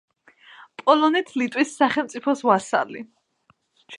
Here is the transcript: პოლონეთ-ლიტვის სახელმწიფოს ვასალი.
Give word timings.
პოლონეთ-ლიტვის 0.81 1.75
სახელმწიფოს 1.83 2.43
ვასალი. 2.51 3.07